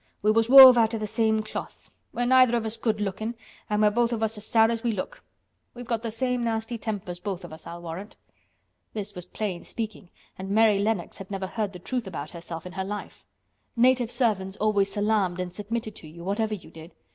[0.23, 1.91] "We was wove out of th' same cloth.
[2.11, 3.35] We're neither of us good lookin'
[3.69, 5.23] an' we're both of us as sour as we look.
[5.75, 8.15] We've got the same nasty tempers, both of us, I'll warrant."
[8.93, 10.09] This was plain speaking,
[10.39, 13.23] and Mary Lennox had never heard the truth about herself in her life.
[13.75, 16.95] Native servants always salaamed and submitted to you, whatever you did.